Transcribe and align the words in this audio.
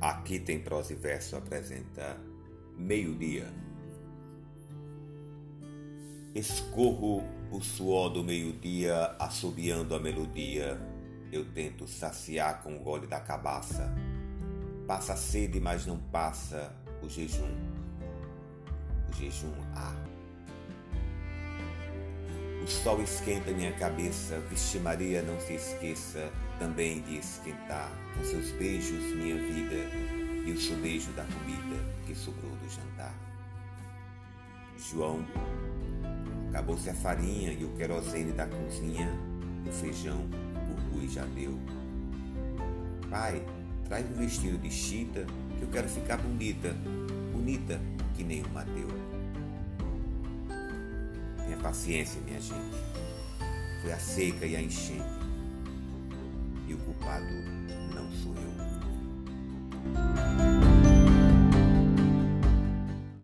Aqui 0.00 0.38
tem 0.38 0.60
prosa 0.60 0.92
e 0.92 0.96
verso 0.96 1.36
apresenta 1.36 2.18
Meio-Dia. 2.76 3.46
Escorro 6.34 7.24
o 7.50 7.62
suor 7.62 8.10
do 8.10 8.22
meio-dia, 8.22 9.16
assobiando 9.18 9.94
a 9.94 9.98
melodia. 9.98 10.78
Eu 11.32 11.46
tento 11.52 11.88
saciar 11.88 12.62
com 12.62 12.76
o 12.76 12.80
gole 12.80 13.06
da 13.06 13.18
cabaça. 13.18 13.90
Passa 14.86 15.16
sede, 15.16 15.58
mas 15.58 15.86
não 15.86 15.98
passa 15.98 16.76
o 17.02 17.08
jejum. 17.08 17.56
O 19.08 19.14
jejum 19.14 19.54
há. 19.74 20.15
O 22.66 22.68
sol 22.68 23.00
esquenta 23.00 23.52
minha 23.52 23.70
cabeça, 23.74 24.40
Vixe 24.50 24.80
Maria, 24.80 25.22
não 25.22 25.38
se 25.38 25.54
esqueça 25.54 26.32
também 26.58 27.00
de 27.02 27.18
esquentar 27.18 27.92
com 28.12 28.24
seus 28.24 28.50
beijos 28.50 29.04
minha 29.14 29.36
vida 29.36 29.76
e 30.44 30.50
o 30.50 30.60
sobejo 30.60 31.12
da 31.12 31.22
comida 31.22 31.80
que 32.04 32.12
sobrou 32.12 32.50
do 32.50 32.68
jantar. 32.68 33.14
João, 34.76 35.24
acabou-se 36.48 36.90
a 36.90 36.94
farinha 36.94 37.52
e 37.52 37.64
o 37.64 37.68
querosene 37.76 38.32
da 38.32 38.48
cozinha, 38.48 39.12
o 39.64 39.70
feijão, 39.70 40.28
o 40.68 40.92
rui 40.92 41.08
já 41.08 41.24
deu. 41.24 41.56
Pai, 43.08 43.46
traz 43.84 44.04
um 44.10 44.14
vestido 44.14 44.58
de 44.58 44.72
chita 44.72 45.24
que 45.56 45.62
eu 45.62 45.68
quero 45.68 45.88
ficar 45.88 46.16
bonita, 46.16 46.74
bonita 47.32 47.80
que 48.16 48.24
nem 48.24 48.42
o 48.42 48.48
Mateu. 48.48 49.15
Paciência, 51.66 52.20
minha 52.24 52.40
gente. 52.40 52.76
Foi 53.82 53.92
a 53.92 53.98
seca 53.98 54.46
e 54.46 54.54
a 54.54 54.62
enchente. 54.62 55.02
E 56.68 56.74
o 56.74 56.78
culpado 56.78 57.26
não 57.92 58.08
sou 58.22 58.32
eu. 58.36 58.95